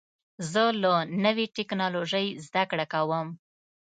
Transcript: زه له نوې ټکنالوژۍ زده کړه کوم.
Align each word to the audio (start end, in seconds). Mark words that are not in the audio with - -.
زه 0.51 0.63
له 0.81 0.93
نوې 1.25 1.45
ټکنالوژۍ 1.55 2.27
زده 2.45 2.63
کړه 2.71 2.85
کوم. 2.93 3.27